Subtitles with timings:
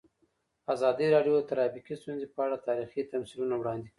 [0.73, 3.89] ازادي راډیو د ټرافیکي ستونزې په اړه تاریخي تمثیلونه وړاندې کړي.